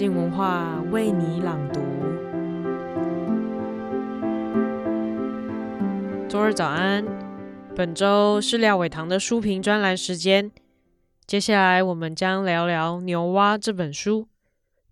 [0.00, 1.80] 静文化为你朗读。
[6.26, 7.04] 周日早安，
[7.76, 10.50] 本周是廖伟棠的书评专栏时间。
[11.26, 14.22] 接下来我们将聊聊《牛蛙》这本书。《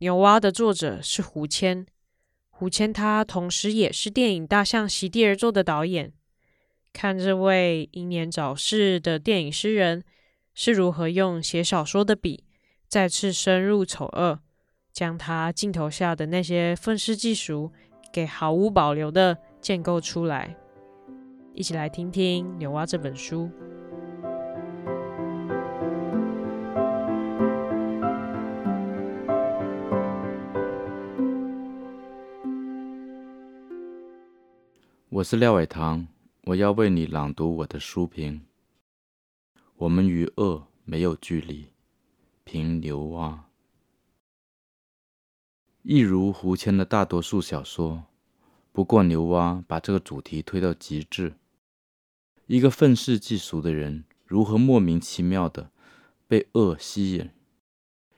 [0.00, 1.86] 牛蛙》的作者是胡谦，
[2.50, 6.12] 胡谦他同时也是电影《大象席地而坐》的导演。
[6.92, 10.04] 看这位英年早逝的电影诗人
[10.52, 12.44] 是如何用写小说的笔，
[12.86, 14.40] 再次深入丑恶，
[14.92, 17.70] 将他镜头下的那些愤世嫉俗
[18.12, 20.56] 给毫无保留的建构出来。
[21.54, 23.50] 一起来听听《牛蛙》这本书。
[35.10, 36.06] 我是廖伟棠，
[36.44, 38.40] 我要为你朗读我的书评。
[39.78, 41.66] 我们与恶没有距离。
[42.44, 43.47] 凭牛蛙，
[45.90, 48.04] 一如胡谦的大多数小说，
[48.72, 51.32] 不过牛蛙把这个主题推到极致。
[52.46, 55.70] 一个愤世嫉俗的人，如何莫名其妙的
[56.26, 57.30] 被恶吸引，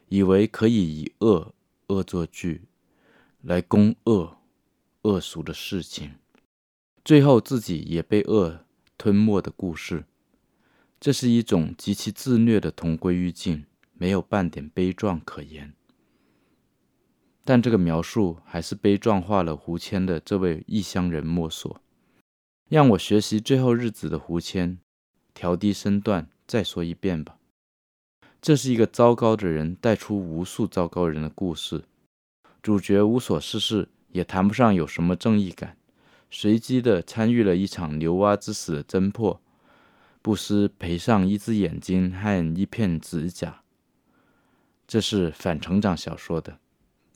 [0.08, 1.54] 以为可以以恶
[1.86, 2.62] 恶作剧
[3.40, 4.38] 来攻恶
[5.02, 6.16] 恶俗的事情。
[7.04, 8.64] 最后，自己也被恶
[8.98, 10.06] 吞没的故事，
[10.98, 15.72] 这是一种极其自虐的同归于尽，没有半点悲壮可言。
[17.50, 21.80] 但这个描述还是悲壮化了胡谦的这位异乡人莫索。
[22.68, 24.78] 让我学习最后日子的胡谦，
[25.34, 27.38] 调低身段再说一遍吧。
[28.40, 31.82] 这是一个糟糕的人带出无数糟糕人的故事，
[32.62, 35.76] 主角无所事事，也谈不上有什么正义感。
[36.30, 39.40] 随机的参与了一场牛蛙之死的侦破，
[40.22, 43.62] 不失赔上一只眼睛和一片指甲。
[44.86, 46.60] 这是反成长小说的，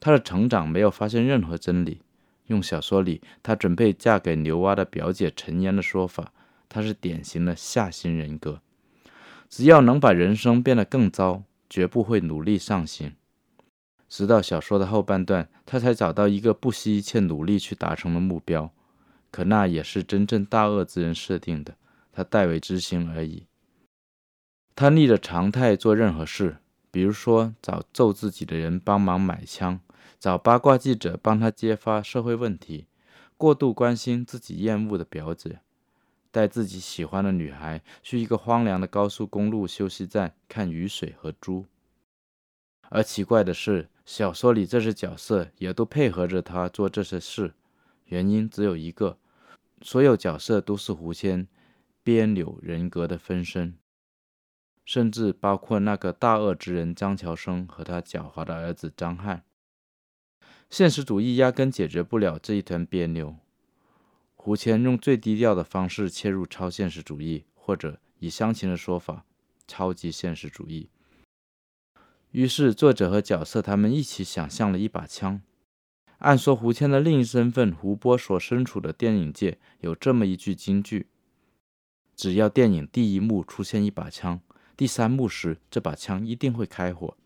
[0.01, 2.01] 他的成长没有发现任何真理。
[2.47, 6.33] 用小说里他准备嫁给牛蛙的表姐陈嫣的说法，
[6.69, 8.61] 他是典型的下行人格。
[9.49, 13.15] 只要能把人生变得更糟，绝不会努力上行。
[14.09, 18.71] 直到小说的后半段，他才找到一个不惜一切努力去达成的目标。
[19.31, 21.75] 可那也是真正大恶之人设定的，
[22.13, 23.47] 他代为执行而已。
[24.77, 26.59] 他逆着常态做任何事，
[26.95, 29.81] 比如说找揍自己的人帮忙买枪，
[30.21, 32.87] 找八卦记者帮他揭发社会问题，
[33.37, 35.59] 过度关心自己厌恶的表姐，
[36.31, 41.67] 带自己喜欢的女孩去一个荒凉的高速公路休息站看雨水和猪。
[42.91, 47.55] 而奇怪的是，小说里这些角色也都配合着他做这些事，
[48.05, 49.19] 原因只有一个。
[49.83, 51.49] 所有角色都是狐仙
[52.05, 53.75] 边柳人格的分身，
[54.85, 59.45] 甚至包括那个大恶之人张乔生和他狡猾的儿子张翰。
[60.71, 63.37] 现实主义压根解决不了这一团别扭。
[64.35, 69.25] 胡谦用最低调的方式切入超现实主义，或者以湘琴的说法，
[69.67, 70.91] 超级现实主义。
[72.33, 75.41] 于是作者和角色他们一起想象了一把枪。
[76.19, 81.07] 按说，胡谦的另一身份胡波所身处的电影界有这么一句金句：
[82.17, 84.41] 只要电影第一幕出现一把枪，
[84.77, 87.17] 第三幕时这把枪一定会开火。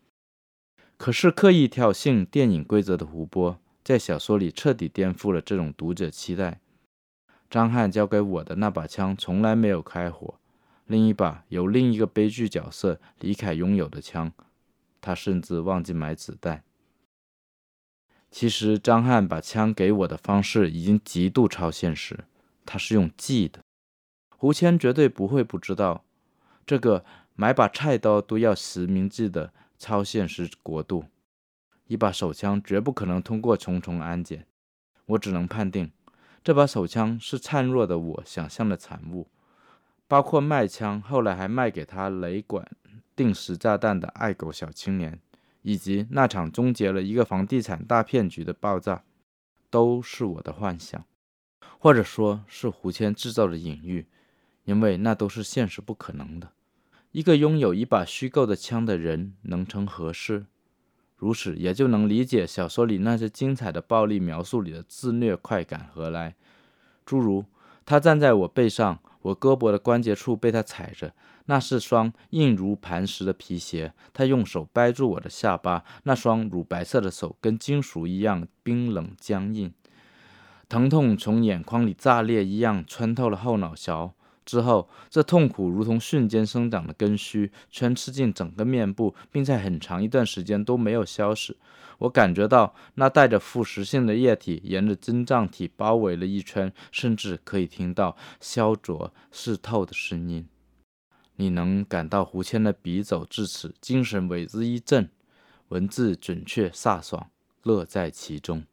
[0.97, 6.59] 可是刻意挑衅电影规则的胡波，在小说里彻底颠覆了这种读者期待。
[7.49, 10.35] 张翰交给我的那把枪从来没有开火，
[10.85, 14.31] 另一把由另一个悲剧角色李凯拥有的枪，
[15.01, 16.63] 他甚至忘记买子弹。
[18.29, 22.25] 其实张翰把枪给我的方式已经极度超现实，
[22.65, 23.61] 他是用寄的。
[24.37, 26.05] 胡谦绝对不会不知道，
[26.67, 27.03] 这个
[27.39, 31.05] 买把菜刀都要实名制的超现实国度，
[31.87, 34.45] 一把手枪绝不可能通过重重安检。
[35.05, 35.89] 我只能判定，
[36.43, 39.29] 这把手枪是孱弱的我想象的产物，
[40.05, 42.69] 包括卖枪，后来还卖给他雷管
[43.15, 45.21] 定时炸弹的爱狗小青年。
[45.61, 49.03] 以及那场终结了一个房地产大骗局的爆炸，
[49.69, 51.05] 都是我的幻想，
[51.79, 54.07] 或者说是胡谦制造的隐喻，
[54.65, 56.51] 因为那都是现实不可能的。
[57.11, 60.45] 一个拥有一把虚构的枪的人能成何事？
[61.15, 66.35] 如此也就能理解小说里那些精彩的暴力描述里的自虐快感何来。
[67.05, 67.45] 诸如
[67.83, 71.13] 他站在我背上，我胳膊的关节处被他踩着。
[71.45, 79.73] 那是双硬如磐石的皮鞋，他用手掰住我的下巴，那双乳白色的手跟金属一样冰冷僵硬，
[80.69, 84.13] 疼痛从眼眶里炸裂一样穿透了后脑勺，
[84.49, 91.55] 之后，这痛苦如同瞬间生长的根须，全吃进整个面部，并在很长一段时间都没有消失。
[91.99, 100.47] 我感觉到那带着腐蚀性的液体沿着晶状体包围了一圈，甚至可以听到烧灼湿透的声音。
[101.35, 105.11] 你能感到胡谦的笔走至此，精神为之一振，
[105.67, 107.29] 文字准确飒爽，
[107.61, 108.63] 乐在其中。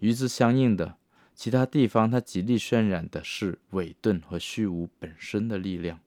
[0.00, 0.97] 与之相应的。
[1.38, 6.00] 其他地方，他极力渲染的是伪钝和虚无本身的力量。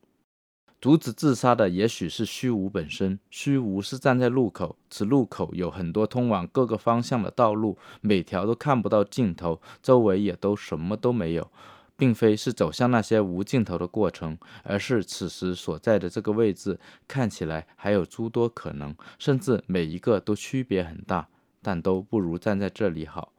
[0.82, 3.18] 阻止自杀的也许是虚无本身。
[3.30, 11.50] 虚无是站在路口，此路口有很多通往各个方向的道路，每条都看不到尽头，周围也都什么都没有，
[11.96, 21.30] 并非是走向那些无尽头的过程，而是此时所在的这个位置看起来还有诸多可能，甚至每一个都区别很大，
[21.62, 23.32] 但都不如站在这里好。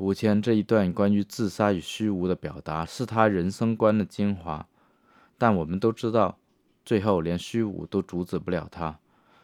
[0.00, 4.66] 胡谦这一段关于自杀与虚无的表达，是他人生观的精华。
[5.36, 6.38] 但我们都知道，
[6.86, 8.98] 最后连虚无都阻止不了他。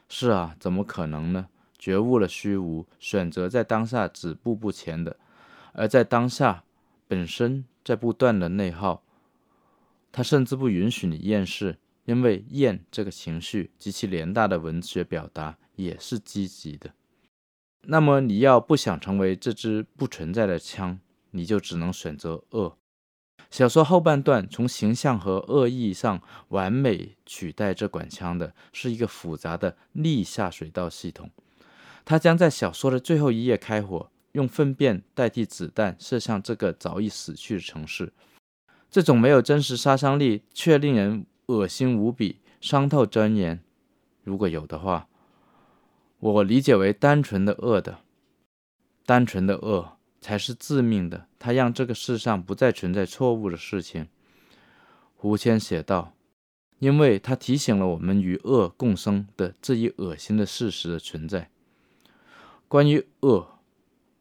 [0.08, 1.49] 是啊，怎么可能呢？
[1.79, 5.19] 觉悟了虚无，选择在当下止步不前的，
[5.75, 6.64] 而在当下
[7.06, 9.03] 本身在不断的内耗。
[10.11, 11.76] 他甚至不允许你厌世，
[12.06, 16.93] 因为厌这个情绪及其连带的文学表达也是积极的。
[17.88, 20.98] 那么你要不想成为这支不存在的枪，
[21.30, 22.76] 你就只能选择恶。
[23.48, 31.30] 小说后半段从形象和恶意上完美取代这管枪的是一个复杂的逆下水道系统。
[32.04, 38.12] 它将在小说的最后一页开火，用粪便代替子弹射向这个早已死去的城市。
[38.90, 43.60] 这种没有真实杀伤力却令人恶心无比、伤透尊严，
[44.24, 45.08] 如果有的话。
[46.32, 48.00] 我理解为单纯的恶的，
[49.05, 51.26] 单纯的恶才是致命的。
[51.38, 54.08] 它让这个世上不再存在错误的事情。
[55.14, 56.14] 胡谦写道
[56.81, 61.49] ：“因为它提醒了我们与恶共生的这一恶心的事实的存在。
[62.67, 63.61] 关于恶，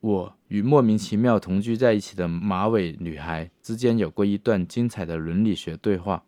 [0.01, 6.23] 我与莫名其妙同居在一起的马尾女孩之间有过一段精彩的伦理学对话，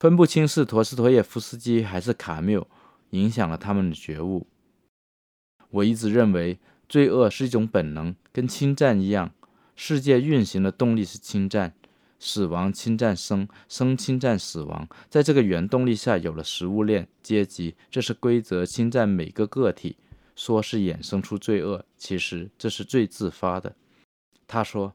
[0.00, 2.66] 分不清是陀思妥耶夫斯基还是卡缪
[3.10, 4.48] 影响了他们的觉悟。”
[5.70, 6.58] 我一直认为，
[6.88, 9.32] 罪恶是一种本能，跟侵占一样。
[9.76, 11.72] 世界运行的动力是侵占，
[12.18, 14.88] 死亡侵占生，生侵占死亡。
[15.08, 19.96] 在这个原动力下，有了食物链、阶级，这是规则侵占每个个体。
[20.36, 23.76] 说是衍生出罪恶，其实这是最自发的。
[24.46, 24.94] 他说：“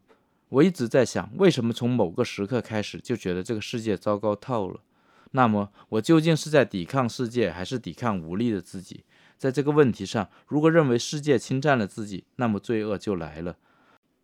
[0.50, 4.80] 我一直在想，为什么从某个时刻开始就觉得这个世界糟糕透了？
[5.32, 9.04] 那么，我究竟是在抵抗世界，还是抵抗无力的自己？”
[9.38, 13.58] 在这个问题上，如果认为世界侵占了自己，那么罪恶就来了。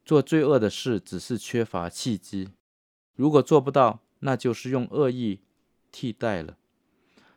[0.04, 2.50] 做罪恶的事只是缺乏契机。
[3.16, 5.42] 如果做不到，那就是用恶意
[5.92, 6.58] 替代了。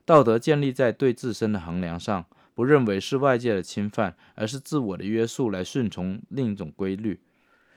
[0.05, 7.20] 道德建立在对自身的衡量上，不认为是外界的侵犯，而是自我的约束来顺从另一种规律。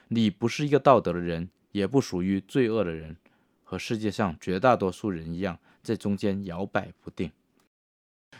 [0.09, 3.17] 你不是一个道德的人，也不属于罪恶的人，
[3.63, 7.31] 和世界上绝大多数人一样，在中间摇摆不定。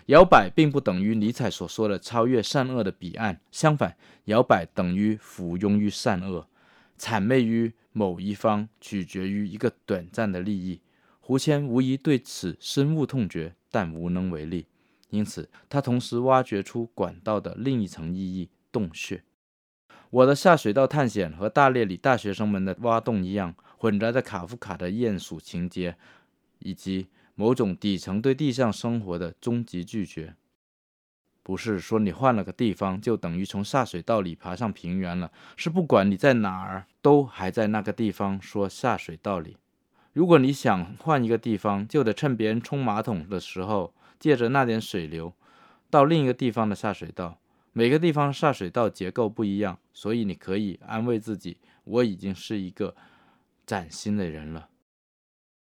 [0.07, 6.47] 摇摆并不等于尼采所说的超越善恶的彼岸，相反，摇摆等于附庸于善恶，
[6.97, 10.79] 谄媚于某一方，取决于一个短暂的利益。
[11.19, 14.67] 胡谦无疑对此深恶痛绝，但无能为力。
[15.09, 19.23] 因此，他同时挖掘出管道的另一层意义——洞穴。
[20.09, 25.97] 我的下水道探险和大列里大学生们的挖洞一样，混杂着卡夫卡的鼹鼠情节，
[26.59, 27.07] 以及。
[27.39, 30.33] 某种底层对地上生活的终极拒绝，
[31.43, 39.55] 不是说你换了个地方就等于从下水道里爬上平原了，是不管你在哪儿都还在那个地方说下水道里。
[40.13, 45.31] 如果你想换一个地方，就得趁别人冲马桶的时候，借着那点水流
[45.91, 47.37] 到另一个地方的下水道。
[47.71, 52.95] 每个地方下水道结构不一样，所以你可以安慰自己，我已经是一个
[53.63, 54.69] 崭新的人了。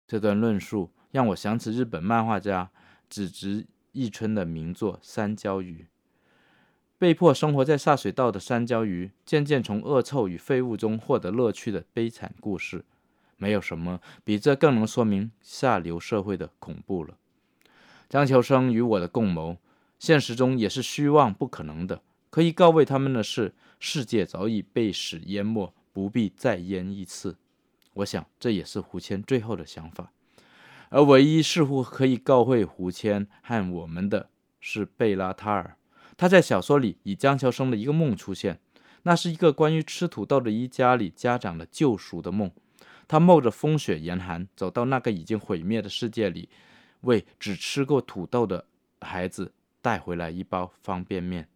[0.06, 0.92] 这段论述。
[1.14, 2.72] 让我想起日本漫画家
[3.08, 5.84] 纸直一春的名作《山椒鱼》。
[6.98, 12.84] 被迫生活在下水道的山椒鱼，渐渐从恶臭与废物中获得乐趣的悲惨故事，
[13.38, 17.16] 没有什么比这更能说明下流社会的恐怖了。
[18.10, 19.58] 张秋生与我的共谋，
[20.00, 22.02] 现实中也是虚妄不可能的。
[22.32, 27.38] 可以告慰他们的是，世界早已被屎淹没，不必再淹一次。
[27.94, 30.12] 我想，这也是胡谦最后的想法。
[30.94, 35.76] 而唯一似乎可以告慰胡谦和我们的是贝拉塔尔，
[36.16, 38.60] 他在小说里以江桥生的一个梦出现，
[39.02, 42.52] 那是一个关于吃土豆的一家里家长的救赎的梦。
[43.08, 46.48] 他冒着风雪严寒，走到那个已经毁灭的世界里，
[47.02, 48.66] 为只吃过土豆的
[49.02, 51.48] 孩子带回来一包方便面。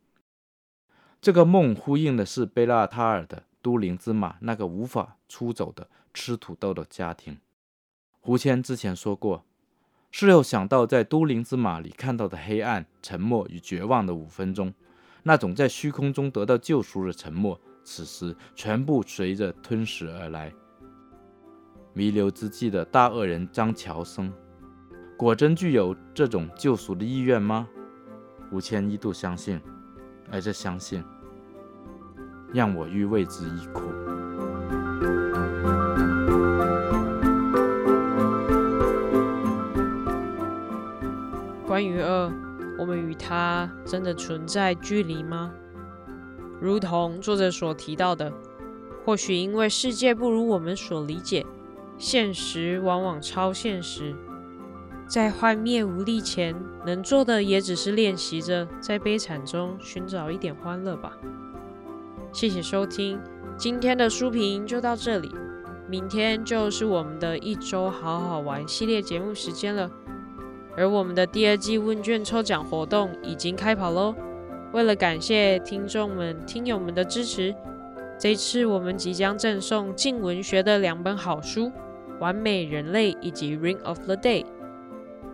[1.22, 7.38] 这个梦呼应的是贝拉塔尔的都灵之马那个无法出走的吃土豆的家庭。
[8.28, 9.46] 胡谦之前说过，
[10.12, 14.74] 事后想到在都灵之马里看到的黑暗、沉默与绝望的五分钟，
[15.24, 20.52] 那种在虚空中得到救赎的沉默，此时全部随着吞噬而来。
[21.94, 24.30] 弥留之际的大恶人张乔生，
[25.18, 27.66] 果真具有这种救赎的意愿吗？
[28.52, 29.58] 胡谦一度相信。
[30.30, 31.02] 而这相信，
[32.54, 33.84] 让我欲为之一哭。
[41.78, 42.34] 关于恶，
[42.80, 45.54] 我们与它真的存在距离吗？
[46.60, 48.34] 如同作者所提到的，
[49.06, 51.46] 或许因为世界不如我们所理解，
[51.96, 54.16] 现实往往超现实。
[55.06, 61.16] 在幻灭无力前，能做的也只是练习着在悲惨中寻找一点欢乐吧。
[62.32, 63.20] 谢谢收听，
[63.56, 65.30] 今天的书评就到这里。
[65.88, 69.92] 明天就是我们的一周好好玩系列节目时间了，
[70.78, 74.16] 而我们的第二季问卷抽奖活动已经开跑喽。
[74.74, 77.56] 为了感谢听众们、听友们的支持，
[78.20, 81.66] 这次我们即将赠送镜文学的两本好书
[82.20, 84.44] 《完美人类》以及《Ring of the Day》。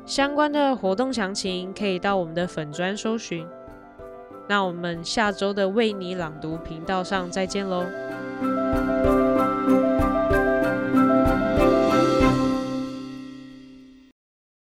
[0.05, 3.45] 相关的活动详情可以到我们的粉专搜寻。
[4.47, 7.85] 那我们下周的为你朗读频道上再见喽。